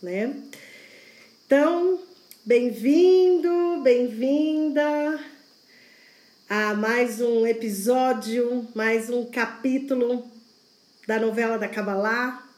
[0.00, 0.34] né?
[1.44, 2.00] Então,
[2.42, 5.20] bem-vindo, bem-vinda
[6.48, 10.26] a mais um episódio, mais um capítulo
[11.06, 12.48] da novela da Kabbalah,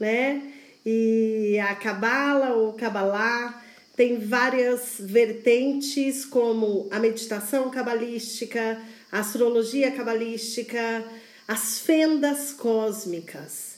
[0.00, 0.52] né?
[0.84, 3.62] E a Kabbalah ou Kabbalah
[3.94, 8.82] tem várias vertentes, como a meditação cabalística,
[9.12, 11.04] a astrologia cabalística,
[11.46, 13.73] as fendas cósmicas.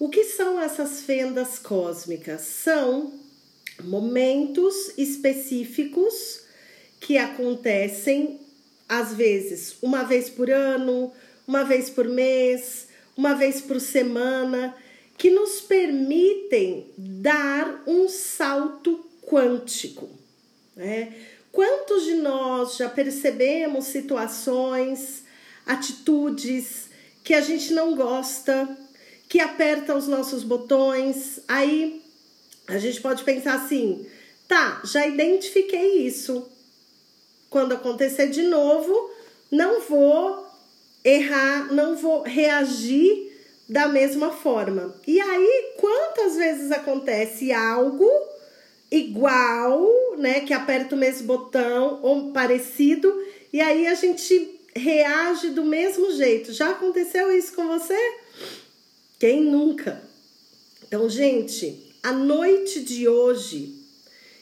[0.00, 2.40] O que são essas fendas cósmicas?
[2.40, 3.12] São
[3.84, 6.40] momentos específicos
[6.98, 8.40] que acontecem
[8.88, 11.12] às vezes uma vez por ano,
[11.46, 14.74] uma vez por mês, uma vez por semana,
[15.18, 20.08] que nos permitem dar um salto quântico.
[20.76, 21.14] Né?
[21.52, 25.24] Quantos de nós já percebemos situações,
[25.66, 26.88] atitudes
[27.22, 28.66] que a gente não gosta,
[29.30, 31.40] que aperta os nossos botões?
[31.46, 32.02] Aí
[32.66, 34.04] a gente pode pensar assim:
[34.46, 36.50] tá, já identifiquei isso.
[37.48, 39.10] Quando acontecer de novo,
[39.50, 40.46] não vou
[41.04, 43.30] errar, não vou reagir
[43.68, 44.94] da mesma forma.
[45.06, 48.10] E aí, quantas vezes acontece algo
[48.90, 53.12] igual, né, que aperta o mesmo botão ou parecido,
[53.52, 56.52] e aí a gente reage do mesmo jeito.
[56.52, 57.96] Já aconteceu isso com você?
[59.20, 60.02] Quem nunca?
[60.82, 63.74] Então, gente, a noite de hoje,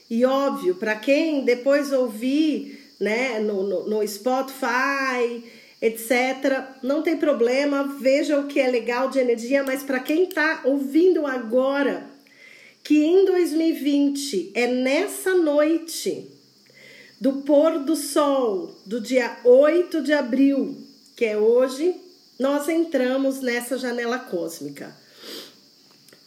[0.08, 5.42] e óbvio, para quem depois ouvir, né, no, no, no Spotify,
[5.82, 6.76] etc.
[6.80, 11.26] Não tem problema, veja o que é legal de energia, mas para quem está ouvindo
[11.26, 12.08] agora,
[12.84, 16.30] que em 2020 é nessa noite
[17.20, 20.76] do pôr do sol do dia 8 de abril,
[21.16, 21.96] que é hoje,
[22.38, 24.94] nós entramos nessa janela cósmica.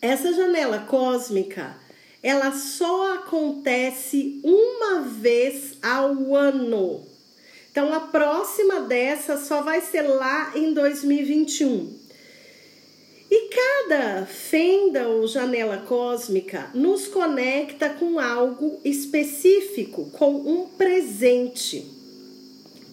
[0.02, 1.78] Essa janela cósmica,
[2.22, 7.06] ela só acontece uma vez ao ano.
[7.72, 12.02] Então, a próxima dessa só vai ser lá em 2021.
[13.30, 21.90] E cada fenda ou janela cósmica nos conecta com algo específico, com um presente.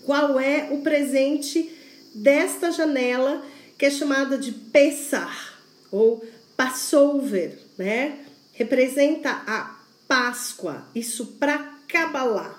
[0.05, 1.78] Qual é o presente
[2.15, 3.45] desta janela
[3.77, 5.59] que é chamada de Pessar
[5.91, 6.25] ou
[6.57, 8.25] Passover, né?
[8.53, 12.59] Representa a Páscoa, isso para Kabbalah.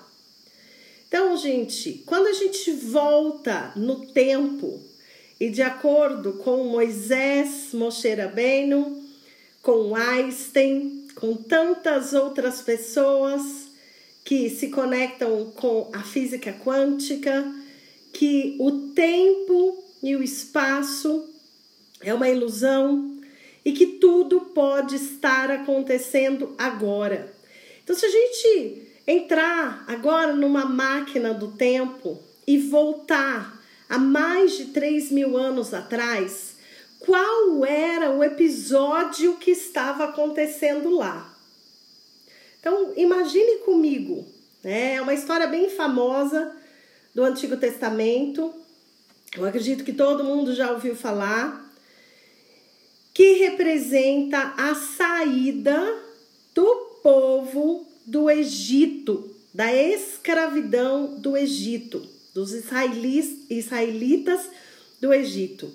[1.08, 4.80] Então, gente, quando a gente volta no tempo
[5.40, 9.04] e de acordo com Moisés, Moshe Rabbeinu,
[9.62, 13.70] com Einstein, com tantas outras pessoas
[14.24, 17.44] que se conectam com a física quântica,
[18.14, 21.30] que o tempo e o espaço
[22.02, 23.20] é uma ilusão
[23.64, 27.34] e que tudo pode estar acontecendo agora.
[27.84, 34.66] Então, se a gente entrar agora numa máquina do tempo e voltar a mais de
[34.66, 36.56] 3 mil anos atrás,
[37.00, 41.36] qual era o episódio que estava acontecendo lá?
[42.60, 44.28] Então, imagine comigo,
[44.64, 44.96] né?
[44.96, 46.56] É uma história bem famosa
[47.14, 48.54] do Antigo Testamento.
[49.36, 51.70] Eu acredito que todo mundo já ouviu falar,
[53.14, 56.04] que representa a saída
[56.54, 64.50] do povo do Egito, da escravidão do Egito, dos israelitas
[65.00, 65.72] do Egito.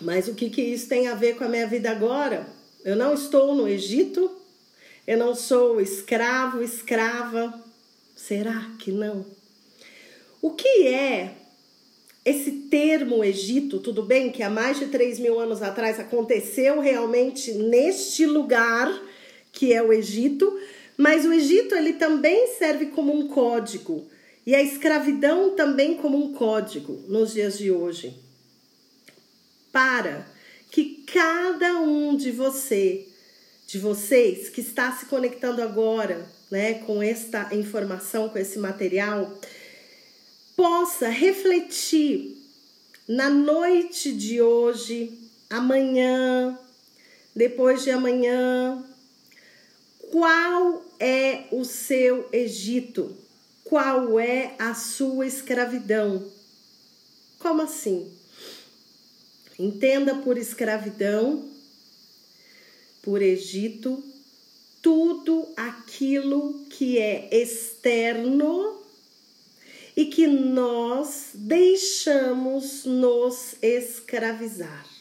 [0.00, 2.46] Mas o que, que isso tem a ver com a minha vida agora?
[2.84, 4.30] Eu não estou no Egito,
[5.06, 7.62] eu não sou escravo, escrava.
[8.14, 9.24] Será que não?
[10.44, 11.36] O que é
[12.22, 13.78] esse termo Egito?
[13.78, 18.92] Tudo bem que há mais de 3 mil anos atrás aconteceu realmente neste lugar
[19.50, 20.54] que é o Egito,
[20.98, 24.06] mas o Egito ele também serve como um código
[24.44, 28.14] e a escravidão também como um código nos dias de hoje.
[29.72, 30.26] Para
[30.70, 33.08] que cada um de você,
[33.66, 39.40] de vocês que está se conectando agora, né, com esta informação, com esse material,
[40.56, 42.36] possa refletir
[43.06, 45.18] na noite de hoje,
[45.50, 46.58] amanhã,
[47.34, 48.82] depois de amanhã,
[50.10, 53.16] qual é o seu Egito?
[53.64, 56.30] Qual é a sua escravidão?
[57.38, 58.12] Como assim?
[59.58, 61.48] Entenda por escravidão,
[63.02, 64.02] por Egito,
[64.80, 68.83] tudo aquilo que é externo
[69.96, 74.94] e que nós deixamos nos escravizar.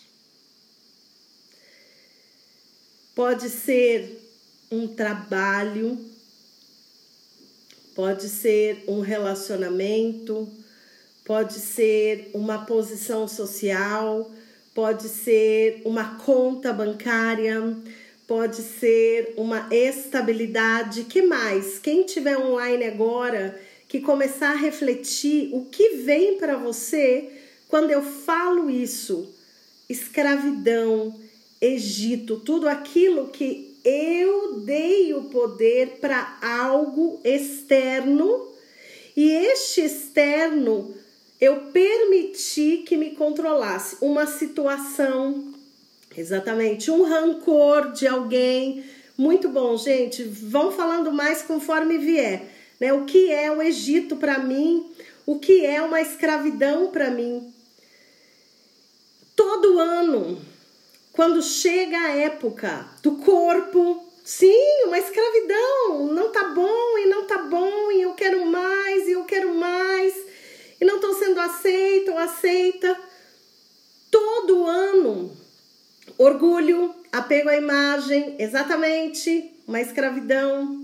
[3.16, 4.20] pode ser
[4.72, 5.98] um trabalho,
[7.96, 10.50] pode ser um relacionamento,
[11.24, 14.32] pode ser uma posição social,
[14.74, 17.62] pode ser uma conta bancária,
[18.28, 21.04] pode ser uma estabilidade.
[21.04, 21.78] Que mais?
[21.78, 23.60] Quem tiver online agora,
[23.94, 27.30] que começar a refletir o que vem para você
[27.68, 29.32] quando eu falo isso,
[29.88, 31.14] escravidão,
[31.62, 38.48] Egito, tudo aquilo que eu dei o poder para algo externo
[39.16, 40.96] e este externo
[41.40, 45.54] eu permiti que me controlasse uma situação,
[46.18, 48.84] exatamente, um rancor de alguém.
[49.16, 50.24] Muito bom, gente.
[50.24, 52.53] Vão falando mais conforme vier.
[52.84, 52.92] Né?
[52.92, 54.92] O que é o Egito para mim?
[55.26, 57.54] O que é uma escravidão para mim?
[59.38, 60.42] Todo ano,
[61.14, 67.38] quando chega a época do corpo, sim, uma escravidão, não tá bom e não tá
[67.38, 70.14] bom e eu quero mais e eu quero mais
[70.82, 73.00] e não estou sendo aceita ou aceita.
[74.12, 75.32] Todo ano,
[76.18, 80.83] orgulho, apego à imagem, exatamente, uma escravidão.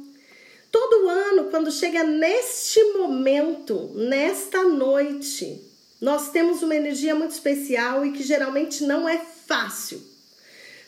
[0.71, 5.62] Todo ano, quando chega neste momento, nesta noite,
[6.00, 10.01] nós temos uma energia muito especial e que geralmente não é fácil.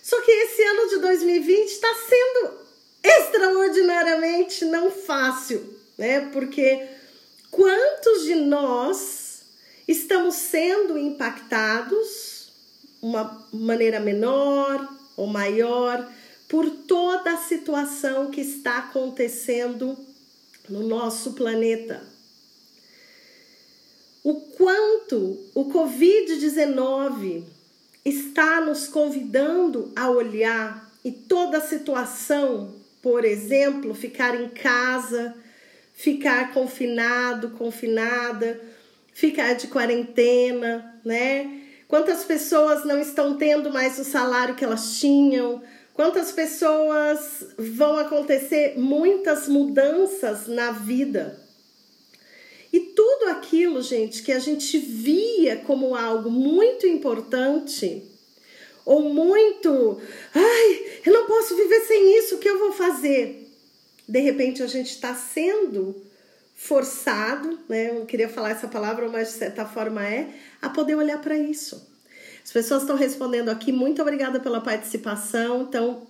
[0.01, 2.61] Só que esse ano de 2020 está sendo
[3.03, 6.29] extraordinariamente não fácil, né?
[6.31, 6.87] Porque
[7.49, 9.41] quantos de nós
[9.87, 12.51] estamos sendo impactados
[13.01, 14.87] uma maneira menor
[15.17, 16.07] ou maior
[16.51, 19.97] por toda a situação que está acontecendo
[20.67, 22.03] no nosso planeta?
[24.21, 27.45] O quanto o Covid-19
[28.03, 35.33] está nos convidando a olhar e toda a situação, por exemplo, ficar em casa,
[35.93, 38.61] ficar confinado, confinada,
[39.13, 41.61] ficar de quarentena, né?
[41.87, 45.63] Quantas pessoas não estão tendo mais o salário que elas tinham?
[45.93, 51.39] Quantas pessoas vão acontecer muitas mudanças na vida?
[52.71, 58.09] E tudo aquilo, gente, que a gente via como algo muito importante,
[58.85, 60.01] ou muito,
[60.33, 63.41] ai, eu não posso viver sem isso, o que eu vou fazer?
[64.11, 65.95] de repente a gente está sendo
[66.53, 67.91] forçado, né?
[67.91, 70.29] Eu não queria falar essa palavra, mas de certa forma é,
[70.61, 71.90] a poder olhar para isso.
[72.43, 75.63] As pessoas estão respondendo aqui, muito obrigada pela participação.
[75.63, 76.07] Então,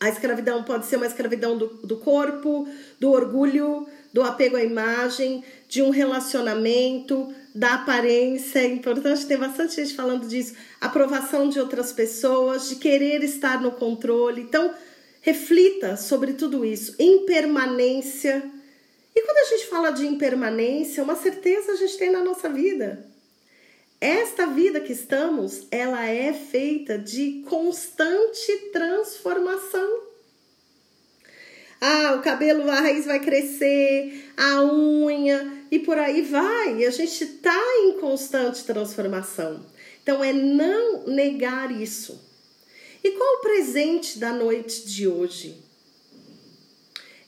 [0.00, 2.68] a escravidão pode ser uma escravidão do, do corpo,
[2.98, 8.60] do orgulho, do apego à imagem, de um relacionamento, da aparência.
[8.60, 10.54] É importante ter bastante gente falando disso.
[10.80, 14.42] Aprovação de outras pessoas, de querer estar no controle.
[14.42, 14.74] Então,
[15.22, 16.96] Reflita sobre tudo isso.
[16.98, 18.42] Impermanência.
[19.14, 23.06] E quando a gente fala de impermanência, uma certeza a gente tem na nossa vida.
[24.02, 30.02] Esta vida que estamos, ela é feita de constante transformação.
[31.80, 36.84] Ah, o cabelo, a raiz vai crescer, a unha e por aí vai.
[36.84, 39.64] A gente está em constante transformação.
[40.02, 42.20] Então é não negar isso.
[43.04, 45.62] E qual o presente da noite de hoje?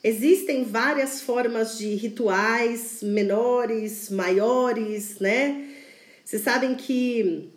[0.02, 5.71] Existem várias formas de rituais menores, maiores, né?
[6.25, 7.50] Vocês sabem que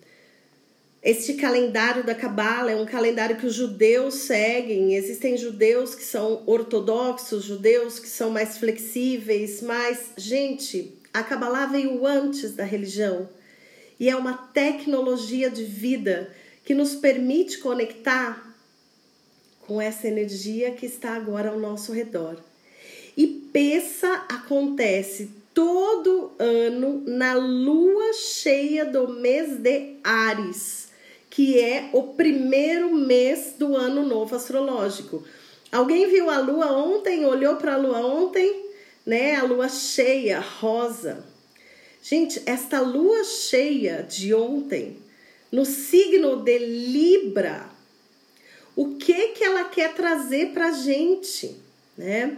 [1.02, 4.96] este calendário da Cabala é um calendário que os judeus seguem.
[4.96, 12.06] Existem judeus que são ortodoxos, judeus que são mais flexíveis, mas, gente, a Kabbalah veio
[12.06, 13.30] antes da religião
[14.00, 16.32] e é uma tecnologia de vida
[16.66, 18.56] que nos permite conectar
[19.62, 22.38] com essa energia que está agora ao nosso redor.
[23.16, 30.90] E Peça acontece todo ano na lua cheia do mês de Ares,
[31.32, 35.26] que é o primeiro mês do ano novo astrológico.
[35.72, 38.68] Alguém viu a lua ontem, olhou para a lua ontem,
[39.04, 39.34] né?
[39.34, 41.26] A lua cheia, rosa.
[42.04, 45.00] Gente, esta lua cheia de ontem
[45.52, 47.68] no signo de Libra,
[48.76, 51.58] o que que ela quer trazer para gente,
[51.98, 52.38] né?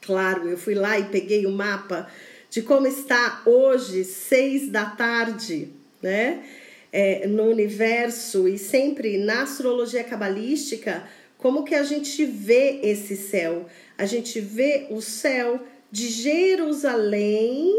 [0.00, 2.10] Claro, eu fui lá e peguei o mapa
[2.52, 5.70] de como está hoje, seis da tarde,
[6.02, 6.44] né?
[6.92, 13.64] É, no universo e sempre na astrologia cabalística, como que a gente vê esse céu?
[13.96, 17.74] A gente vê o céu de Jerusalém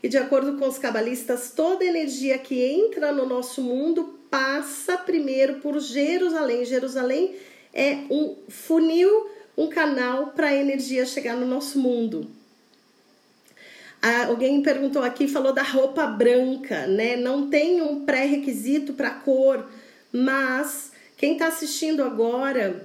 [0.00, 5.54] e de acordo com os cabalistas, toda energia que entra no nosso mundo passa primeiro
[5.56, 6.64] por Jerusalém.
[6.64, 7.34] Jerusalém
[7.74, 12.40] é um funil, um canal para a energia chegar no nosso mundo.
[14.02, 17.14] Alguém perguntou aqui, falou da roupa branca, né?
[17.14, 19.64] Não tem um pré-requisito para cor,
[20.10, 22.84] mas quem está assistindo agora,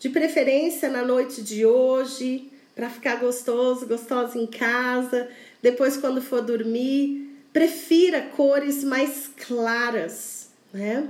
[0.00, 5.28] de preferência na noite de hoje, para ficar gostoso, gostosa em casa,
[5.62, 11.06] depois quando for dormir, prefira cores mais claras, né?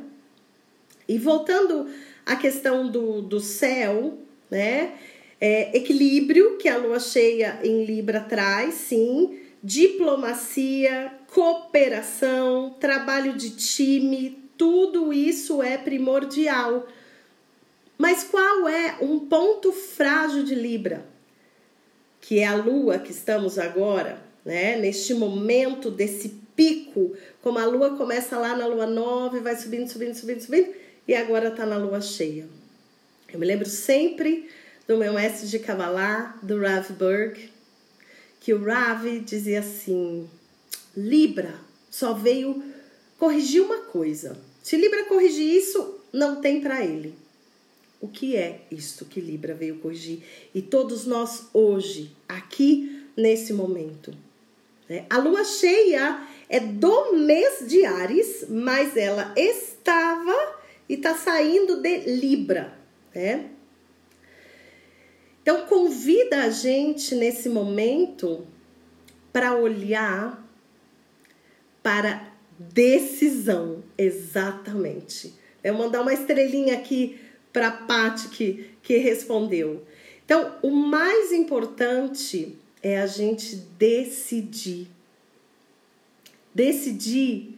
[1.08, 1.88] E voltando
[2.26, 4.18] à questão do, do céu,
[4.50, 4.92] né?
[5.40, 14.38] É, equilíbrio, que a lua cheia em Libra traz, sim diplomacia, cooperação, trabalho de time,
[14.56, 16.86] tudo isso é primordial.
[17.98, 21.06] Mas qual é um ponto frágil de Libra?
[22.20, 24.76] Que é a lua que estamos agora, né?
[24.76, 30.14] Neste momento desse pico, como a lua começa lá na lua nova, vai subindo, subindo,
[30.14, 30.74] subindo, subindo,
[31.06, 32.46] e agora está na lua cheia.
[33.32, 34.48] Eu me lembro sempre
[34.86, 37.50] do meu mestre de Kabbalah, do Rav Berg,
[38.46, 40.30] que o Ravi dizia assim:
[40.96, 41.58] Libra
[41.90, 42.62] só veio
[43.18, 44.38] corrigir uma coisa.
[44.62, 47.12] Se Libra corrigir isso, não tem para ele.
[48.00, 50.22] O que é isto que Libra veio corrigir?
[50.54, 54.14] E todos nós hoje, aqui nesse momento.
[54.88, 55.06] Né?
[55.10, 60.36] A lua cheia é do mês de Ares, mas ela estava
[60.88, 62.78] e está saindo de Libra.
[63.12, 63.50] Né?
[65.46, 68.44] Então, convida a gente nesse momento
[69.32, 70.44] para olhar
[71.80, 75.32] para decisão, exatamente.
[75.62, 77.20] Eu vou mandar uma estrelinha aqui
[77.52, 79.86] para a Paty que, que respondeu.
[80.24, 84.88] Então, o mais importante é a gente decidir.
[86.52, 87.56] Decidir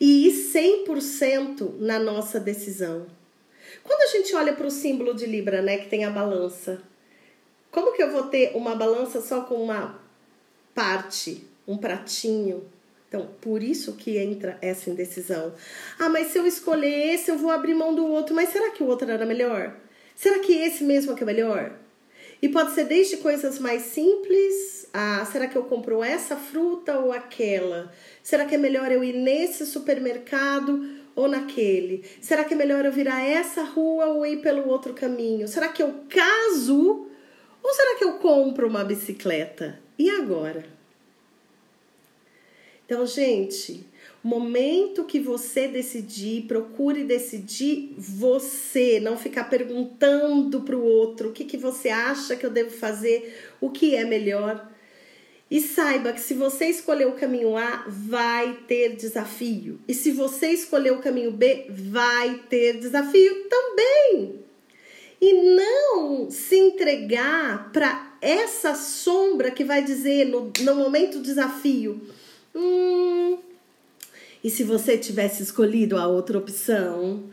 [0.00, 3.06] e ir 100% na nossa decisão.
[3.82, 6.82] Quando a gente olha para o símbolo de Libra, né, que tem a balança,
[7.76, 10.00] como que eu vou ter uma balança só com uma
[10.74, 12.64] parte, um pratinho?
[13.06, 15.52] Então, por isso que entra essa indecisão.
[15.98, 18.34] Ah, mas se eu escolher esse, eu vou abrir mão do outro.
[18.34, 19.76] Mas será que o outro era melhor?
[20.14, 21.74] Será que esse mesmo é que é melhor?
[22.40, 24.88] E pode ser desde coisas mais simples.
[24.90, 27.92] Ah, será que eu compro essa fruta ou aquela?
[28.22, 30.82] Será que é melhor eu ir nesse supermercado
[31.14, 32.06] ou naquele?
[32.22, 35.46] Será que é melhor eu virar essa rua ou ir pelo outro caminho?
[35.46, 37.05] Será que eu caso
[37.66, 39.80] ou será que eu compro uma bicicleta?
[39.98, 40.64] E agora?
[42.84, 43.84] Então, gente,
[44.22, 51.44] momento que você decidir, procure decidir você, não ficar perguntando para o outro o que,
[51.44, 54.70] que você acha que eu devo fazer, o que é melhor.
[55.50, 59.80] E saiba que se você escolher o caminho A, vai ter desafio.
[59.88, 64.45] E se você escolher o caminho B, vai ter desafio também
[65.20, 72.00] e não se entregar para essa sombra que vai dizer no, no momento do desafio:
[72.54, 73.38] hum,
[74.42, 77.24] e se você tivesse escolhido a outra opção?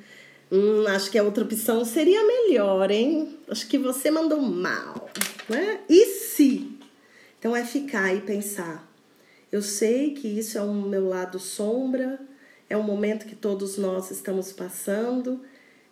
[0.51, 3.37] Hum, acho que a outra opção seria melhor, hein?
[3.47, 5.09] Acho que você mandou mal,
[5.49, 5.79] né?
[5.89, 6.77] E se?
[7.39, 8.87] Então é ficar e pensar.
[9.51, 12.19] Eu sei que isso é o meu lado sombra,
[12.69, 15.41] é um momento que todos nós estamos passando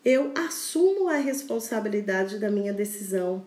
[0.03, 3.45] eu assumo a responsabilidade da minha decisão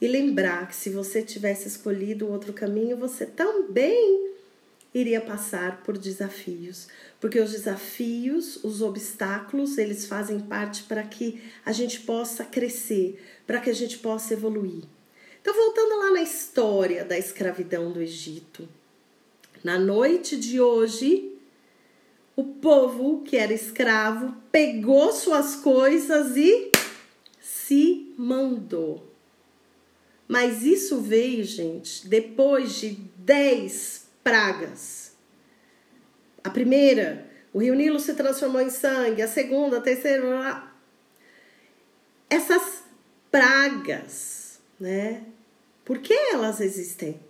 [0.00, 4.32] e lembrar que se você tivesse escolhido outro caminho, você também
[4.92, 6.88] iria passar por desafios,
[7.20, 13.60] porque os desafios, os obstáculos, eles fazem parte para que a gente possa crescer, para
[13.60, 14.82] que a gente possa evoluir.
[15.40, 18.68] Então, voltando lá na história da escravidão do Egito,
[19.64, 21.31] na noite de hoje,
[22.34, 26.70] o povo que era escravo pegou suas coisas e
[27.40, 29.12] se mandou.
[30.26, 35.12] Mas isso veio, gente, depois de dez pragas.
[36.42, 39.20] A primeira, o rio Nilo se transformou em sangue.
[39.20, 40.72] A segunda, a terceira.
[42.30, 42.82] Essas
[43.30, 45.22] pragas, né?
[45.84, 47.20] Por que elas existem?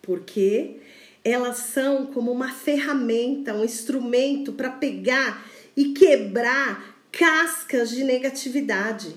[0.00, 0.80] Porque
[1.24, 5.46] elas são como uma ferramenta, um instrumento para pegar
[5.76, 9.14] e quebrar cascas de negatividade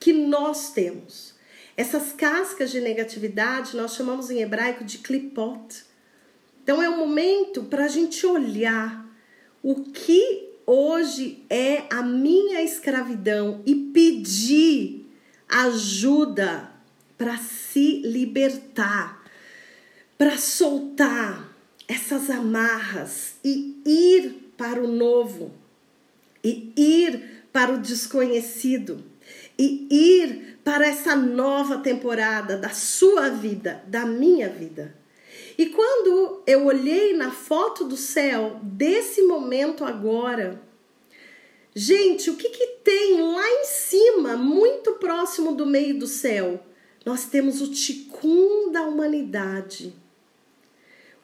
[0.00, 1.34] que nós temos.
[1.76, 5.84] Essas cascas de negatividade nós chamamos em hebraico de klipot.
[6.62, 9.04] Então é um momento para a gente olhar
[9.62, 15.06] o que hoje é a minha escravidão e pedir
[15.48, 16.70] ajuda
[17.16, 19.23] para se libertar
[20.16, 21.52] para soltar
[21.86, 25.52] essas amarras e ir para o novo
[26.42, 29.02] e ir para o desconhecido.
[29.56, 34.94] e ir para essa nova temporada da sua vida, da minha vida.
[35.56, 40.60] E quando eu olhei na foto do céu desse momento agora,
[41.74, 46.60] gente, o que, que tem lá em cima, muito próximo do meio do céu?
[47.04, 49.94] Nós temos o ticum da humanidade.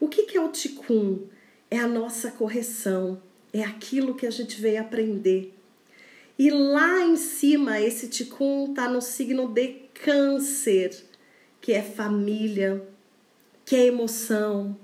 [0.00, 1.26] O que, é o ticum?
[1.70, 5.54] É a nossa correção, é aquilo que a gente veio aprender.
[6.38, 9.68] E lá em cima, esse ticum está no signo de
[10.02, 10.96] câncer,
[11.60, 12.82] que é família,
[13.66, 14.74] que é emoção,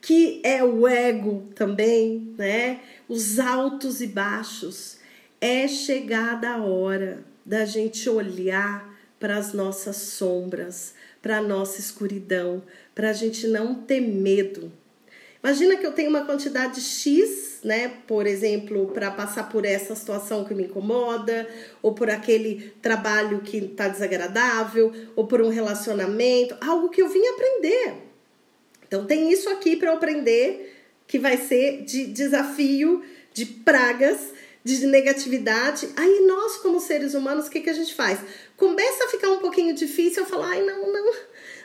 [0.00, 2.80] que é o ego também, né?
[3.08, 4.98] Os altos e baixos.
[5.40, 10.94] É chegada a hora da gente olhar para as nossas sombras,
[11.24, 12.62] para a nossa escuridão,
[12.94, 14.70] para a gente não ter medo.
[15.42, 17.92] Imagina que eu tenho uma quantidade X, né?
[18.06, 21.48] Por exemplo, para passar por essa situação que me incomoda,
[21.80, 27.26] ou por aquele trabalho que está desagradável, ou por um relacionamento, algo que eu vim
[27.28, 27.94] aprender.
[28.86, 30.76] Então tem isso aqui para eu aprender
[31.06, 33.02] que vai ser de desafio,
[33.32, 34.18] de pragas,
[34.64, 35.90] de negatividade.
[35.94, 38.18] Aí nós, como seres humanos, o que, que a gente faz?
[38.56, 41.12] Começa a ficar um pouquinho difícil, eu falo, ai, não, não,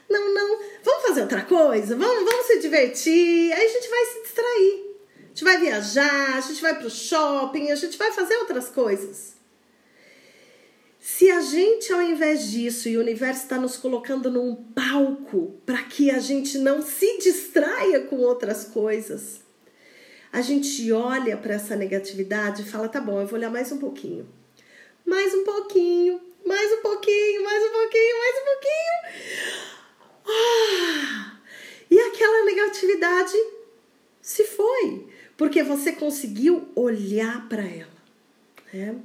[0.10, 3.54] não, não, vamos fazer outra coisa, vamos, vamos se divertir.
[3.54, 4.90] Aí a gente vai se distrair.
[5.24, 9.40] A gente vai viajar, a gente vai pro shopping, a gente vai fazer outras coisas.
[11.00, 15.84] Se a gente, ao invés disso, e o universo está nos colocando num palco para
[15.84, 19.42] que a gente não se distraia com outras coisas,
[20.32, 23.78] a gente olha para essa negatividade e fala: tá bom, eu vou olhar mais um
[23.78, 24.28] pouquinho,
[25.06, 29.80] mais um pouquinho, mais um pouquinho, mais um pouquinho, mais um pouquinho.
[30.28, 31.40] Ah!
[31.90, 33.34] E aquela negatividade
[34.22, 38.00] se foi, porque você conseguiu olhar para ela.
[38.72, 38.96] Né?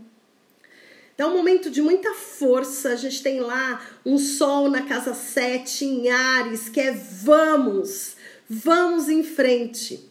[1.16, 2.90] É um momento de muita força.
[2.90, 8.16] A gente tem lá um sol na casa 7 em Ares, que é vamos,
[8.48, 10.10] vamos em frente.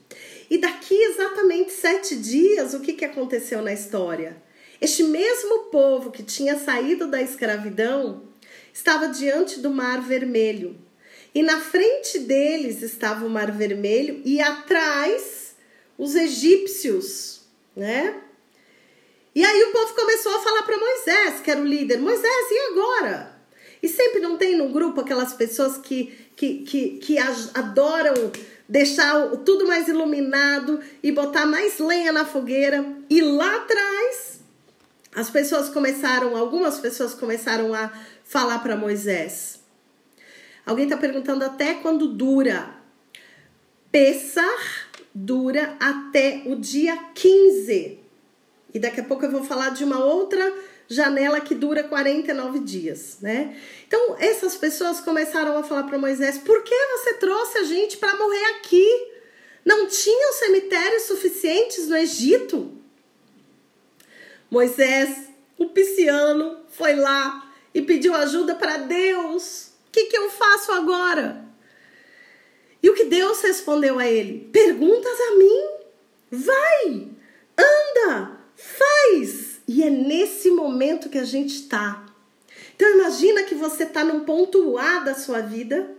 [0.53, 4.37] E daqui exatamente sete dias, o que, que aconteceu na história?
[4.79, 8.21] Este mesmo povo que tinha saído da escravidão
[8.71, 10.77] estava diante do Mar Vermelho.
[11.33, 15.55] E na frente deles estava o Mar Vermelho e atrás
[15.97, 17.41] os egípcios,
[17.75, 18.21] né?
[19.33, 22.59] E aí o povo começou a falar para Moisés, que era o líder: Moisés, e
[22.69, 23.33] agora?
[23.81, 28.31] E sempre não tem no grupo aquelas pessoas que, que, que, que adoram
[28.67, 32.85] deixar tudo mais iluminado e botar mais lenha na fogueira.
[33.09, 34.39] E lá atrás,
[35.15, 37.91] as pessoas começaram, algumas pessoas começaram a
[38.23, 39.59] falar para Moisés.
[40.65, 42.75] Alguém está perguntando até quando dura.
[43.91, 48.03] Pessar dura até o dia 15
[48.73, 50.51] e daqui a pouco eu vou falar de uma outra
[50.93, 53.57] janela que dura 49 dias, né?
[53.87, 58.15] Então, essas pessoas começaram a falar para Moisés: "Por que você trouxe a gente para
[58.15, 58.87] morrer aqui?
[59.65, 62.71] Não tinham cemitérios suficientes no Egito?"
[64.49, 69.71] Moisés, o pisciano, foi lá e pediu ajuda para Deus.
[69.87, 71.43] O que, que eu faço agora?
[72.81, 74.49] E o que Deus respondeu a ele?
[74.51, 75.67] Perguntas a mim?
[76.29, 77.07] Vai,
[77.57, 79.42] anda, Faz!
[79.73, 82.05] E é nesse momento que a gente está.
[82.75, 85.89] Então imagina que você está num ponto A da sua vida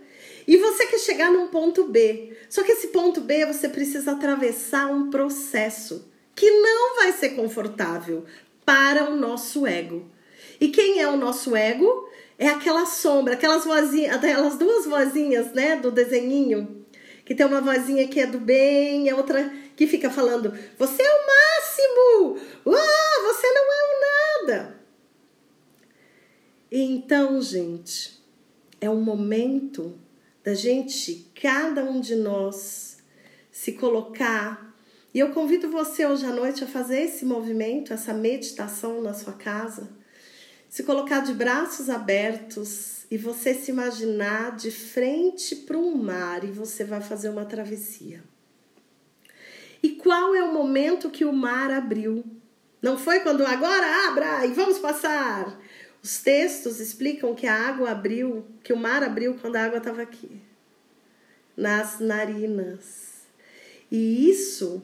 [0.47, 2.37] e você quer chegar num ponto B.
[2.49, 8.23] Só que esse ponto B você precisa atravessar um processo que não vai ser confortável
[8.63, 10.09] para o nosso ego.
[10.57, 12.09] E quem é o nosso ego?
[12.39, 16.85] É aquela sombra, aquelas vozinhas, aquelas duas vozinhas, né, do desenhinho,
[17.25, 21.13] que tem uma vozinha que é do bem, a outra que fica falando: "Você é
[21.13, 22.39] o máximo!
[22.67, 24.85] Ah, você não é um nada.
[26.71, 28.21] Então, gente,
[28.81, 29.97] é um momento
[30.43, 32.97] da gente, cada um de nós,
[33.51, 34.75] se colocar.
[35.13, 39.33] E eu convido você hoje à noite a fazer esse movimento, essa meditação na sua
[39.33, 39.89] casa.
[40.69, 46.51] Se colocar de braços abertos e você se imaginar de frente para um mar e
[46.51, 48.21] você vai fazer uma travessia.
[49.81, 52.23] E qual é o momento que o mar abriu?
[52.81, 55.59] Não foi quando agora abra e vamos passar.
[56.03, 60.03] Os textos explicam que a água abriu, que o mar abriu quando a água estava
[60.03, 60.39] aqui,
[61.57, 63.25] nas narinas.
[63.91, 64.83] E isso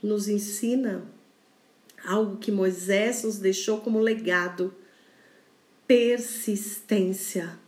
[0.00, 1.04] nos ensina
[2.04, 4.72] algo que Moisés nos deixou como legado:
[5.86, 7.58] persistência,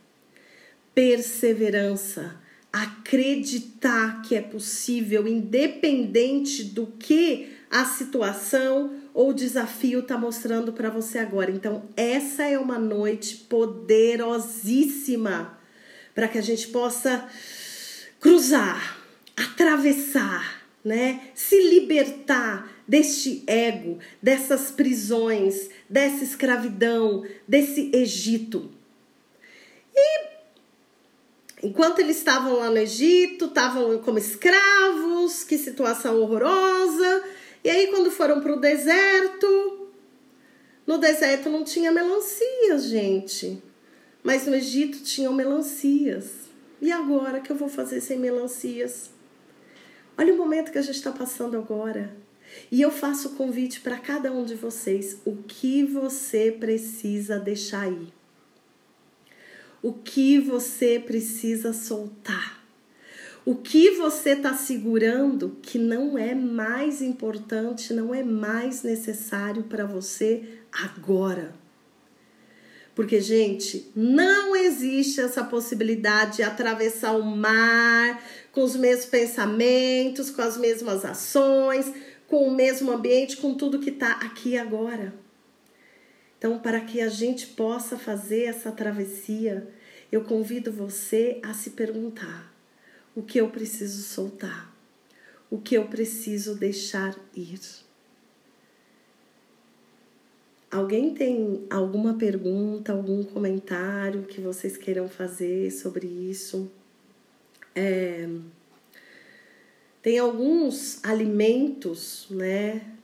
[0.95, 2.39] perseverança,
[2.71, 11.19] acreditar que é possível, independente do que a situação ou desafio está mostrando para você
[11.19, 11.51] agora.
[11.51, 15.57] Então, essa é uma noite poderosíssima
[16.13, 17.25] para que a gente possa
[18.19, 18.99] cruzar,
[19.35, 21.21] atravessar, né?
[21.35, 28.71] Se libertar deste ego, dessas prisões, dessa escravidão, desse Egito.
[29.93, 30.26] E
[31.61, 37.23] enquanto eles estavam lá no Egito, estavam como escravos, que situação horrorosa.
[37.63, 39.87] E aí, quando foram para o deserto,
[40.85, 43.61] no deserto não tinha melancias, gente.
[44.23, 46.47] Mas no Egito tinham melancias.
[46.81, 49.09] E agora que eu vou fazer sem melancias?
[50.17, 52.15] Olha o momento que a gente está passando agora.
[52.71, 57.81] E eu faço o convite para cada um de vocês: o que você precisa deixar
[57.81, 58.16] aí?
[59.81, 62.57] O que você precisa soltar?
[63.45, 69.85] O que você está segurando que não é mais importante, não é mais necessário para
[69.85, 71.53] você agora?
[72.93, 80.41] Porque, gente, não existe essa possibilidade de atravessar o mar com os mesmos pensamentos, com
[80.41, 81.93] as mesmas ações,
[82.27, 85.13] com o mesmo ambiente, com tudo que está aqui agora.
[86.37, 89.67] Então, para que a gente possa fazer essa travessia,
[90.11, 92.53] eu convido você a se perguntar:
[93.15, 94.75] o que eu preciso soltar?
[95.49, 97.59] O que eu preciso deixar ir?
[100.69, 106.69] Alguém tem alguma pergunta, algum comentário que vocês queiram fazer sobre isso?
[107.73, 108.27] É,
[110.01, 112.96] tem alguns alimentos, né,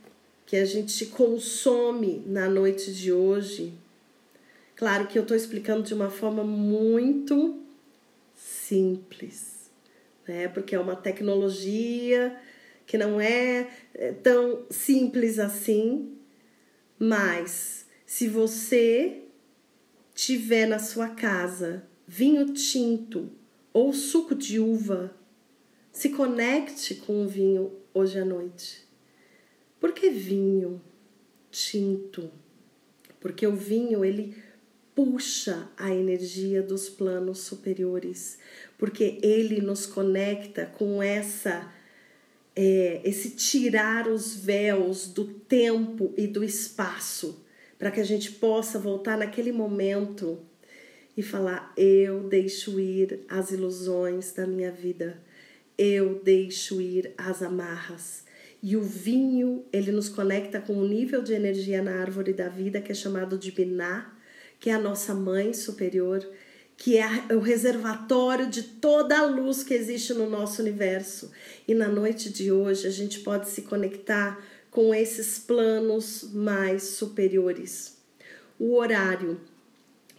[0.53, 3.73] que a gente consome na noite de hoje.
[4.75, 7.59] Claro que eu estou explicando de uma forma muito
[8.35, 9.71] simples,
[10.27, 12.39] né, porque é uma tecnologia
[12.85, 16.15] que não é, é tão simples assim,
[16.99, 19.23] mas se você
[20.13, 23.27] tiver na sua casa vinho tinto
[23.73, 25.15] ou suco de uva,
[25.91, 28.82] se conecte com o vinho hoje à noite.
[29.83, 30.81] Por que vinho
[31.51, 32.31] tinto?
[33.19, 34.41] Porque o vinho ele
[34.95, 38.39] puxa a energia dos planos superiores,
[38.77, 41.69] porque ele nos conecta com essa
[42.55, 47.45] é, esse tirar os véus do tempo e do espaço,
[47.77, 50.39] para que a gente possa voltar naquele momento
[51.17, 55.21] e falar: eu deixo ir as ilusões da minha vida
[55.77, 58.25] eu deixo ir as amarras.
[58.63, 62.79] E o vinho, ele nos conecta com um nível de energia na árvore da vida
[62.79, 64.17] que é chamado de Biná,
[64.57, 66.25] que é a nossa mãe superior,
[66.77, 71.29] que é o reservatório de toda a luz que existe no nosso universo.
[71.67, 77.97] E na noite de hoje a gente pode se conectar com esses planos mais superiores.
[78.57, 79.41] O horário,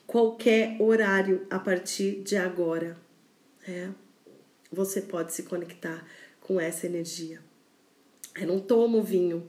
[0.06, 2.96] qualquer horário a partir de agora.
[3.66, 3.88] É
[4.70, 6.04] você pode se conectar
[6.40, 7.40] com essa energia.
[8.38, 9.48] Eu não tomo vinho,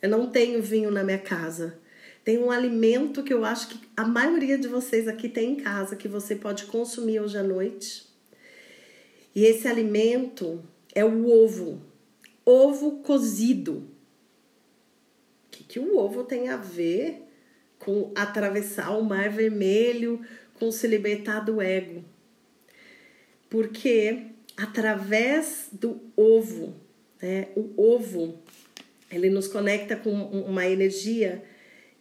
[0.00, 1.78] eu não tenho vinho na minha casa.
[2.24, 5.96] Tem um alimento que eu acho que a maioria de vocês aqui tem em casa
[5.96, 8.06] que você pode consumir hoje à noite.
[9.34, 10.62] E esse alimento
[10.94, 11.82] é o ovo,
[12.44, 13.88] ovo cozido.
[15.46, 17.22] O que, que o ovo tem a ver
[17.78, 22.04] com atravessar o mar vermelho, com se libertar do ego?
[23.50, 26.74] Porque através do ovo.
[27.22, 27.48] Né?
[27.56, 28.42] O ovo
[29.10, 31.42] ele nos conecta com uma energia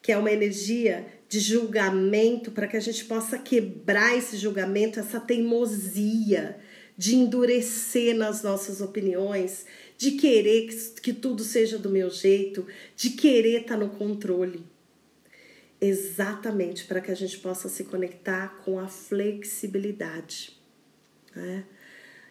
[0.01, 5.19] que é uma energia de julgamento para que a gente possa quebrar esse julgamento, essa
[5.19, 6.59] teimosia
[6.97, 9.65] de endurecer nas nossas opiniões,
[9.97, 14.65] de querer que, que tudo seja do meu jeito, de querer estar tá no controle.
[15.79, 20.59] Exatamente para que a gente possa se conectar com a flexibilidade.
[21.35, 21.63] Né?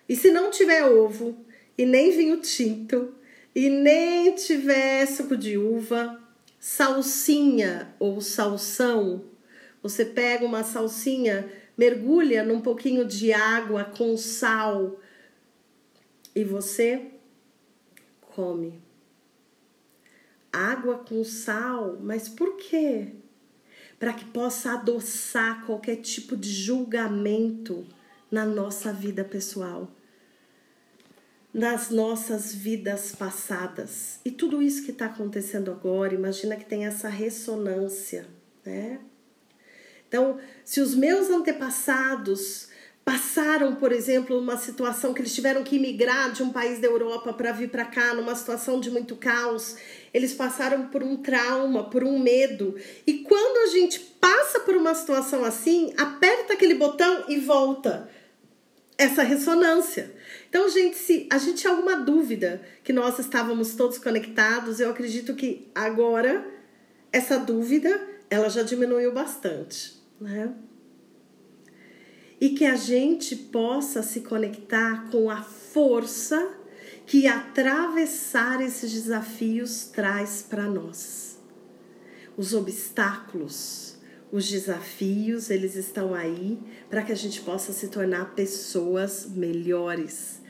[0.08, 1.44] E se não tiver ovo,
[1.76, 3.14] e nem vinho tinto,
[3.54, 6.20] e nem tiver suco de uva,
[6.58, 9.24] salsinha ou salsão,
[9.82, 15.00] você pega uma salsinha, mergulha num pouquinho de água com sal
[16.34, 17.12] e você
[18.20, 18.80] come.
[20.52, 23.08] Água com sal, mas por quê?
[23.98, 27.86] Para que possa adoçar qualquer tipo de julgamento
[28.30, 29.90] na nossa vida pessoal
[31.52, 34.20] nas nossas vidas passadas.
[34.24, 38.26] E tudo isso que está acontecendo agora, imagina que tem essa ressonância,
[38.64, 39.00] né?
[40.08, 42.68] Então, se os meus antepassados
[43.04, 47.32] passaram, por exemplo, uma situação que eles tiveram que migrar de um país da Europa
[47.32, 49.76] para vir para cá, numa situação de muito caos.
[50.12, 52.76] Eles passaram por um trauma, por um medo.
[53.06, 58.08] E quando a gente passa por uma situação assim, aperta aquele botão e volta
[58.96, 60.14] essa ressonância.
[60.50, 65.34] Então, gente, se a gente tinha alguma dúvida que nós estávamos todos conectados, eu acredito
[65.34, 66.46] que agora
[67.10, 70.52] essa dúvida ela já diminuiu bastante, né?
[72.40, 76.54] e que a gente possa se conectar com a força
[77.06, 81.38] que atravessar esses desafios traz para nós.
[82.36, 83.96] Os obstáculos,
[84.32, 90.40] os desafios, eles estão aí para que a gente possa se tornar pessoas melhores,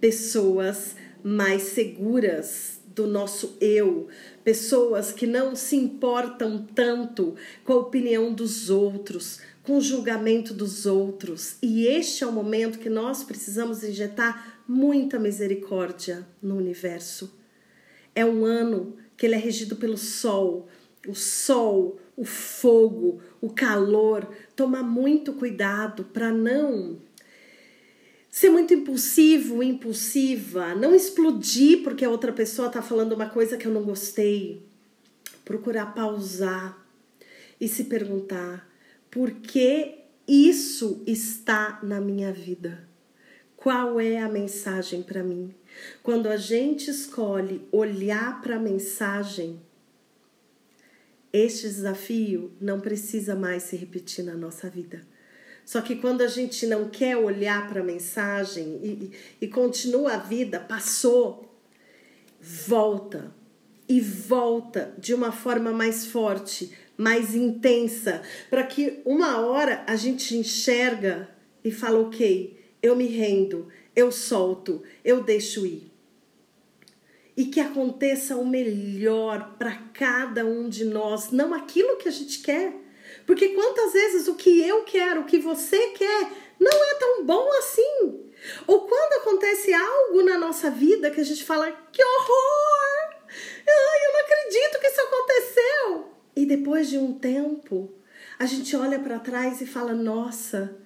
[0.00, 4.08] pessoas mais seguras do nosso eu,
[4.44, 10.86] pessoas que não se importam tanto com a opinião dos outros, com o julgamento dos
[10.86, 11.56] outros.
[11.62, 17.38] E este é o momento que nós precisamos injetar muita misericórdia no universo.
[18.14, 20.68] É um ano que ele é regido pelo sol,
[21.06, 24.28] o sol, o fogo, o calor.
[24.54, 26.98] Toma muito cuidado para não
[28.30, 33.66] ser muito impulsivo, impulsiva, não explodir porque a outra pessoa está falando uma coisa que
[33.66, 34.62] eu não gostei.
[35.44, 36.78] Procurar pausar
[37.60, 38.68] e se perguntar:
[39.10, 42.88] porque isso está na minha vida.
[43.56, 45.52] Qual é a mensagem para mim?
[46.02, 49.60] Quando a gente escolhe olhar para a mensagem,
[51.32, 55.00] este desafio não precisa mais se repetir na nossa vida.
[55.64, 60.18] Só que quando a gente não quer olhar para a mensagem e, e continua a
[60.18, 61.54] vida, passou,
[62.40, 63.32] volta
[63.88, 70.36] e volta de uma forma mais forte, mais intensa, para que uma hora a gente
[70.36, 71.28] enxerga
[71.64, 75.89] e fala: ok, eu me rendo, eu solto, eu deixo ir.
[77.36, 82.40] E que aconteça o melhor para cada um de nós, não aquilo que a gente
[82.40, 82.74] quer.
[83.26, 87.48] Porque quantas vezes o que eu quero, o que você quer, não é tão bom
[87.58, 88.30] assim.
[88.66, 93.14] Ou quando acontece algo na nossa vida que a gente fala: que horror!
[93.68, 96.14] Ai, eu não acredito que isso aconteceu.
[96.36, 97.92] E depois de um tempo,
[98.38, 100.76] a gente olha para trás e fala: nossa,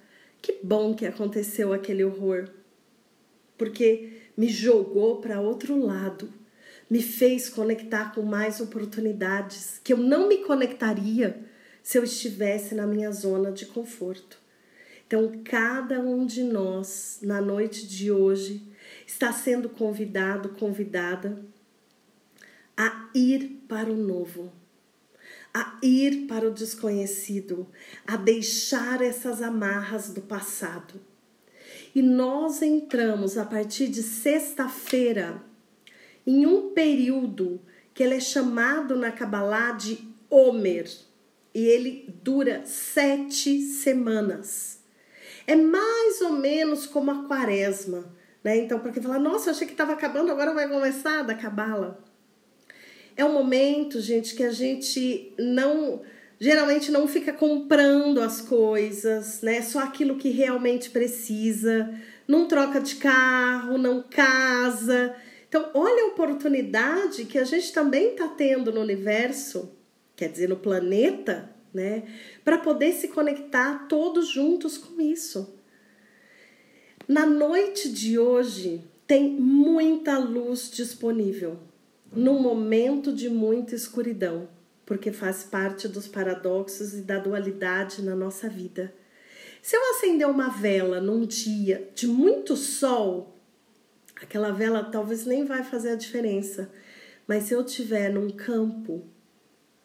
[0.41, 2.49] que bom que aconteceu aquele horror.
[3.57, 6.29] Porque me jogou para outro lado,
[6.89, 11.43] me fez conectar com mais oportunidades que eu não me conectaria
[11.81, 14.39] se eu estivesse na minha zona de conforto.
[15.07, 18.61] Então, cada um de nós, na noite de hoje,
[19.05, 21.43] está sendo convidado, convidada
[22.75, 24.51] a ir para o novo
[25.55, 27.65] a ir para o desconhecido,
[28.05, 30.99] a deixar essas amarras do passado.
[31.95, 35.41] E nós entramos a partir de sexta-feira
[36.27, 37.61] em um período
[37.93, 40.91] que ele é chamado na Kabbalah de Omer,
[41.53, 44.81] e ele dura sete semanas.
[45.47, 48.57] É mais ou menos como a quaresma, né?
[48.57, 52.03] Então, para quem fala, nossa, eu achei que estava acabando, agora vai começar da Cabala.
[53.15, 56.01] É um momento, gente, que a gente não
[56.39, 59.61] geralmente não fica comprando as coisas, né?
[59.61, 61.93] Só aquilo que realmente precisa,
[62.27, 65.15] não troca de carro, não casa.
[65.47, 69.71] Então, olha a oportunidade que a gente também está tendo no universo,
[70.15, 72.03] quer dizer, no planeta, né?
[72.43, 75.55] Para poder se conectar todos juntos com isso.
[77.07, 81.59] Na noite de hoje, tem muita luz disponível
[82.15, 84.47] num momento de muita escuridão,
[84.85, 88.93] porque faz parte dos paradoxos e da dualidade na nossa vida.
[89.61, 93.39] Se eu acender uma vela num dia de muito sol,
[94.15, 96.69] aquela vela talvez nem vai fazer a diferença.
[97.27, 99.03] Mas se eu tiver num campo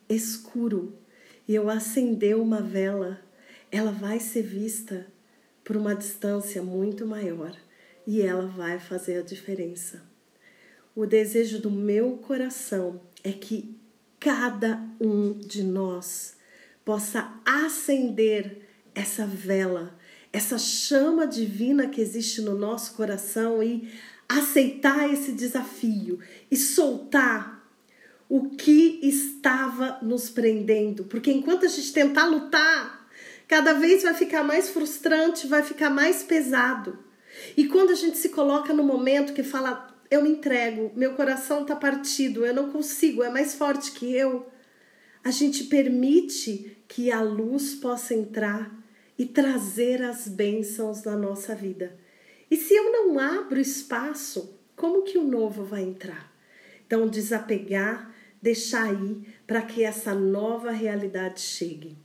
[0.09, 0.99] escuro
[1.49, 3.21] e eu acender uma vela,
[3.73, 5.07] ela vai ser vista
[5.65, 7.57] por uma distância muito maior
[8.07, 10.03] e ela vai fazer a diferença.
[10.95, 13.80] O desejo do meu coração é que
[14.20, 16.37] cada um de nós
[16.85, 19.98] possa acender essa vela,
[20.33, 23.90] essa chama divina que existe no nosso coração e
[24.28, 27.61] aceitar esse desafio e soltar
[28.28, 33.09] o que estava nos prendendo, porque enquanto a gente tentar lutar,
[33.48, 36.96] cada vez vai ficar mais frustrante, vai ficar mais pesado.
[37.56, 41.62] E quando a gente se coloca no momento que fala, eu me entrego, meu coração
[41.62, 44.49] está partido, eu não consigo, é mais forte que eu.
[45.23, 48.75] A gente permite que a luz possa entrar
[49.16, 51.96] e trazer as bênçãos na nossa vida.
[52.51, 56.35] E se eu não abro espaço, como que o novo vai entrar?
[56.85, 61.96] Então, desapegar, deixar ir para que essa nova realidade chegue.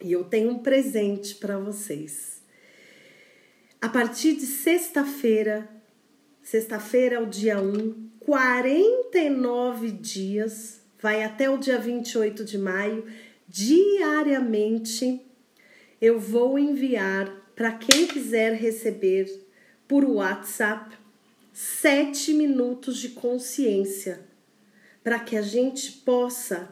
[0.00, 2.42] E eu tenho um presente para vocês.
[3.80, 5.68] A partir de sexta-feira,
[6.46, 13.04] sexta-feira é o dia 1, 49 dias, vai até o dia 28 de maio,
[13.48, 15.26] diariamente
[16.00, 19.28] eu vou enviar para quem quiser receber
[19.88, 20.96] por WhatsApp
[21.52, 24.20] sete minutos de consciência
[25.02, 26.68] para que a gente possa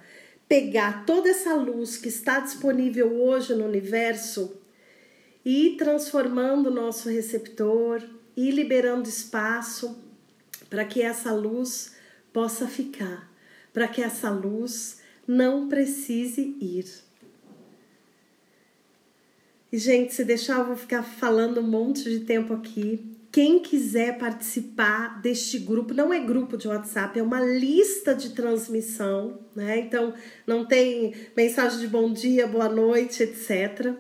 [0.46, 4.56] pegar toda essa luz que está disponível hoje no universo
[5.44, 9.96] e ir transformando o nosso receptor e liberando espaço
[10.68, 11.94] para que essa luz
[12.32, 13.30] possa ficar,
[13.72, 16.86] para que essa luz não precise ir.
[19.74, 23.04] E, gente, se deixar, eu vou ficar falando um monte de tempo aqui.
[23.32, 29.40] Quem quiser participar deste grupo, não é grupo de WhatsApp, é uma lista de transmissão,
[29.56, 29.80] né?
[29.80, 30.14] Então,
[30.46, 33.94] não tem mensagem de bom dia, boa noite, etc.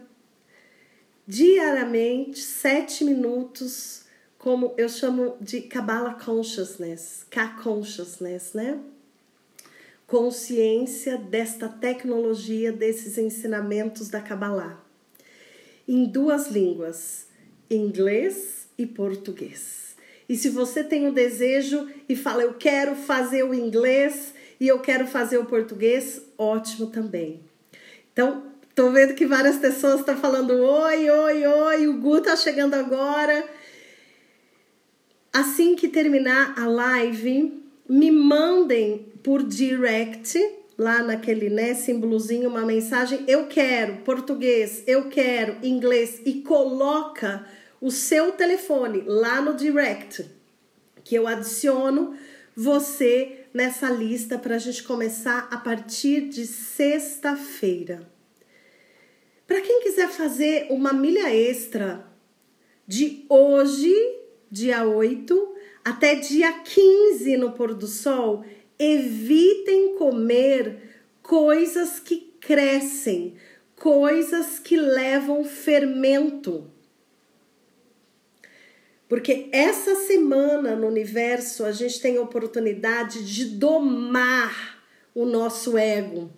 [1.26, 4.03] Diariamente, sete minutos,
[4.44, 8.78] como eu chamo de Kabbalah Consciousness, K-Consciousness, né?
[10.06, 14.84] Consciência desta tecnologia, desses ensinamentos da Kabbalah
[15.88, 17.26] em duas línguas,
[17.70, 19.96] inglês e português.
[20.28, 24.68] E se você tem o um desejo e fala, eu quero fazer o inglês e
[24.68, 27.40] eu quero fazer o português, ótimo também.
[28.12, 28.42] Então,
[28.74, 33.63] tô vendo que várias pessoas estão falando oi, oi, oi, o Gu tá chegando agora.
[35.34, 40.38] Assim que terminar a live, me mandem por direct
[40.78, 47.44] lá naquele né, símbolozinho, uma mensagem, eu quero português, eu quero inglês e coloca
[47.80, 50.24] o seu telefone lá no direct,
[51.02, 52.16] que eu adiciono
[52.54, 58.08] você nessa lista para a gente começar a partir de sexta-feira.
[59.48, 62.06] Para quem quiser fazer uma milha extra
[62.86, 63.92] de hoje,
[64.54, 68.44] dia 8, até dia 15 no pôr do sol,
[68.78, 73.34] evitem comer coisas que crescem,
[73.74, 76.70] coisas que levam fermento.
[79.08, 86.30] Porque essa semana no universo a gente tem a oportunidade de domar o nosso ego,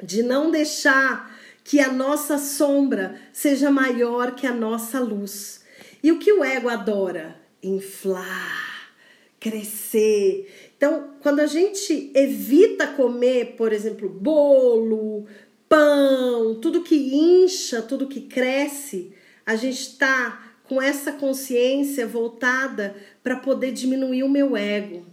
[0.00, 5.64] de não deixar que a nossa sombra seja maior que a nossa luz.
[6.00, 7.39] E o que o ego adora?
[7.62, 8.92] Inflar,
[9.38, 10.70] crescer.
[10.76, 15.26] Então, quando a gente evita comer, por exemplo, bolo,
[15.68, 19.12] pão, tudo que incha, tudo que cresce,
[19.44, 25.04] a gente está com essa consciência voltada para poder diminuir o meu ego,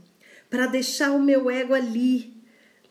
[0.49, 2.33] para deixar o meu ego ali,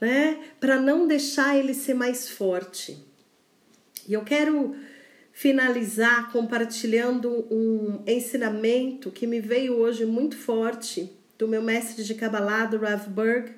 [0.00, 0.38] né?
[0.58, 2.98] Para não deixar ele ser mais forte.
[4.08, 4.74] E eu quero
[5.36, 12.64] finalizar compartilhando um ensinamento que me veio hoje muito forte do meu mestre de Kabbalah,
[12.64, 13.52] do Rav Berg,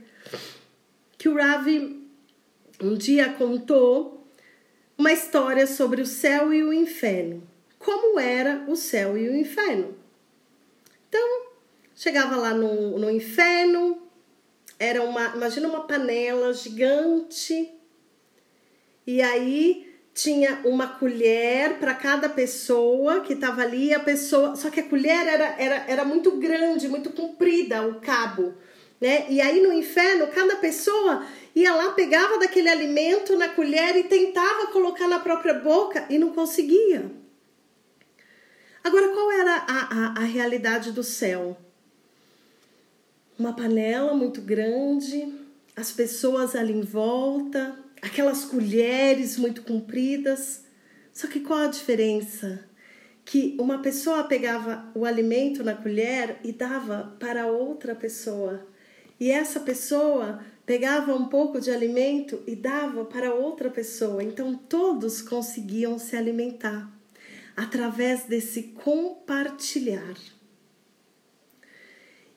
[1.17, 1.69] que o Rav
[2.83, 4.27] um dia contou
[4.99, 7.49] uma história sobre o céu e o inferno.
[7.79, 9.97] Como era o céu e o inferno.
[11.09, 11.47] Então,
[11.95, 14.03] chegava lá no, no inferno,
[14.81, 17.73] era uma, imagina uma panela gigante,
[19.07, 19.88] e aí
[20.19, 25.29] tinha uma colher para cada pessoa que estava ali, a pessoa, só que a colher
[25.29, 28.53] era, era, era muito grande, muito comprida o cabo,
[29.01, 29.27] né?
[29.31, 34.67] E aí no inferno, cada pessoa ia lá, pegava daquele alimento na colher e tentava
[34.73, 37.13] colocar na própria boca e não conseguia.
[38.83, 41.57] Agora, qual era a, a, a realidade do céu?
[43.39, 45.33] Uma panela muito grande,
[45.77, 50.65] as pessoas ali em volta, aquelas colheres muito compridas.
[51.13, 52.65] Só que qual a diferença?
[53.25, 58.67] Que uma pessoa pegava o alimento na colher e dava para outra pessoa.
[59.21, 64.23] E essa pessoa pegava um pouco de alimento e dava para outra pessoa.
[64.23, 66.91] Então todos conseguiam se alimentar
[67.57, 70.17] através desse compartilhar.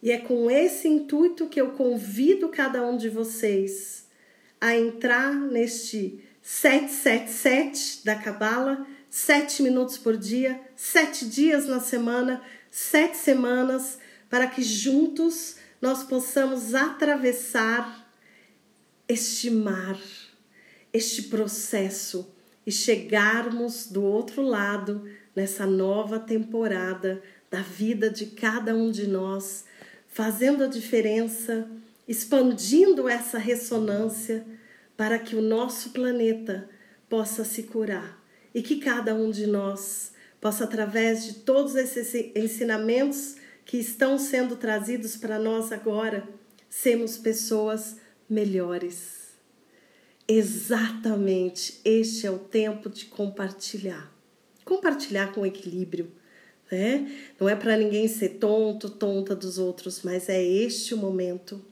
[0.01, 4.00] E é com esse intuito que eu convido cada um de vocês
[4.61, 13.17] a entrar neste 777 da Cabala, sete minutos por dia, sete dias na semana, sete
[13.17, 13.97] semanas,
[14.29, 18.07] para que juntos nós possamos atravessar
[19.07, 19.99] este mar,
[20.93, 22.33] este processo,
[22.65, 25.03] e chegarmos do outro lado
[25.35, 29.65] nessa nova temporada da vida de cada um de nós,
[30.07, 31.67] fazendo a diferença,
[32.07, 34.45] expandindo essa ressonância
[34.97, 36.69] para que o nosso planeta
[37.09, 38.21] possa se curar
[38.53, 43.35] e que cada um de nós possa, através de todos esses ensinamentos
[43.65, 46.27] que estão sendo trazidos para nós agora,
[46.69, 47.97] sermos pessoas
[48.29, 49.21] melhores.
[50.27, 54.11] Exatamente, este é o tempo de compartilhar.
[54.63, 56.11] Compartilhar com equilíbrio,
[56.71, 57.11] né?
[57.39, 61.70] Não é para ninguém ser tonto, tonta dos outros, mas é este o momento.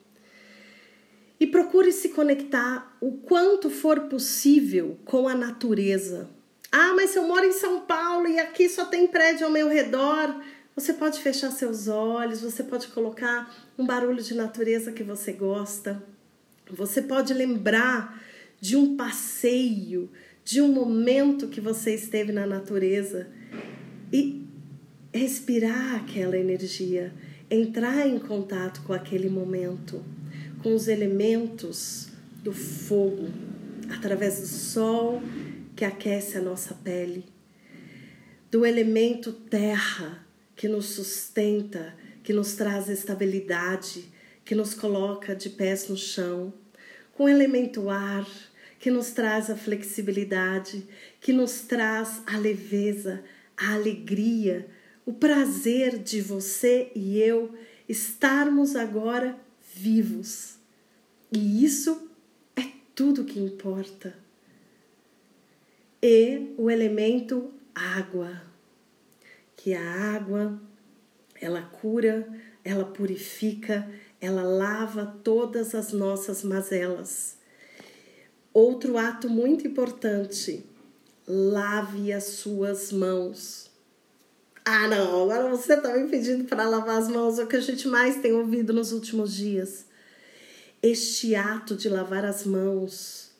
[1.39, 6.29] E procure se conectar o quanto for possível com a natureza.
[6.71, 10.35] Ah, mas eu moro em São Paulo e aqui só tem prédio ao meu redor,
[10.79, 16.01] você pode fechar seus olhos, você pode colocar um barulho de natureza que você gosta.
[16.71, 18.23] Você pode lembrar
[18.61, 20.09] de um passeio,
[20.41, 23.27] de um momento que você esteve na natureza
[24.13, 24.47] e
[25.13, 27.13] respirar aquela energia,
[27.51, 30.01] entrar em contato com aquele momento,
[30.61, 32.09] com os elementos
[32.43, 33.29] do fogo,
[33.89, 35.21] através do sol
[35.75, 37.25] que aquece a nossa pele,
[38.51, 44.11] do elemento terra que nos sustenta, que nos traz estabilidade,
[44.43, 46.53] que nos coloca de pés no chão,
[47.13, 48.27] com o elemento ar
[48.79, 50.87] que nos traz a flexibilidade,
[51.19, 53.23] que nos traz a leveza,
[53.57, 54.67] a alegria,
[55.05, 57.53] o prazer de você e eu
[57.87, 59.37] estarmos agora
[59.79, 60.57] vivos.
[61.31, 62.09] E isso
[62.55, 62.63] é
[62.93, 64.13] tudo que importa.
[66.01, 68.41] E o elemento água,
[69.55, 70.59] que a água
[71.41, 72.27] ela cura,
[72.63, 77.37] ela purifica, ela lava todas as nossas mazelas.
[78.53, 80.65] Outro ato muito importante:
[81.25, 83.68] lave as suas mãos.
[84.71, 87.59] Ah, não, agora você está me pedindo para lavar as mãos, é o que a
[87.59, 89.87] gente mais tem ouvido nos últimos dias.
[90.79, 93.31] Este ato de lavar as mãos,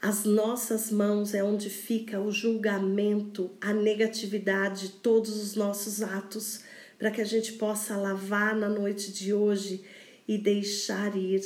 [0.00, 6.60] as nossas mãos é onde fica o julgamento, a negatividade, todos os nossos atos,
[6.96, 9.82] para que a gente possa lavar na noite de hoje
[10.28, 11.42] e deixar ir,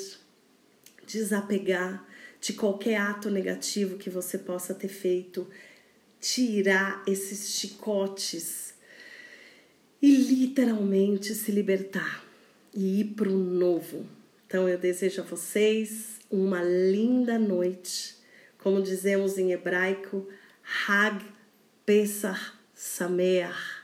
[1.07, 2.07] desapegar
[2.39, 5.49] de qualquer ato negativo que você possa ter feito,
[6.20, 8.72] tirar esses chicotes
[10.03, 12.24] e literalmente se libertar
[12.74, 14.05] e ir para o novo.
[14.44, 18.16] Então eu desejo a vocês uma linda noite,
[18.59, 20.26] como dizemos em hebraico,
[20.88, 21.24] Hag
[21.86, 23.82] Pesach Sameach.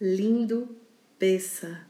[0.00, 0.76] Lindo
[1.18, 1.80] Pesach,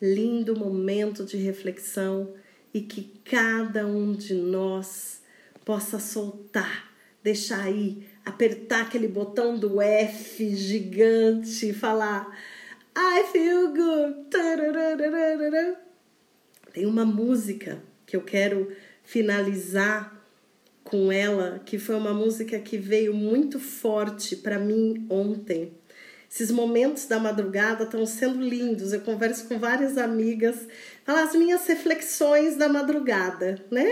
[0.00, 2.34] lindo momento de reflexão
[2.74, 5.22] e que cada um de nós
[5.64, 6.92] possa soltar,
[7.22, 12.36] deixar aí, apertar aquele botão do F gigante e falar
[12.96, 14.22] I feel good.
[16.72, 18.72] Tem uma música que eu quero
[19.02, 20.20] finalizar
[20.84, 25.72] com ela, que foi uma música que veio muito forte para mim ontem.
[26.30, 28.92] Esses momentos da madrugada estão sendo lindos.
[28.92, 30.56] Eu converso com várias amigas,
[31.04, 33.86] falar as minhas reflexões da madrugada, né?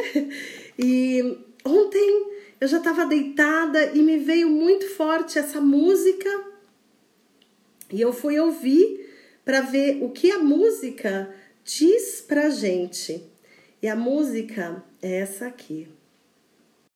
[0.78, 6.49] E ontem eu já estava deitada e me veio muito forte essa música
[7.92, 9.08] e eu fui ouvir
[9.44, 11.34] para ver o que a música
[11.64, 13.24] diz pra gente.
[13.82, 15.88] E a música é essa aqui.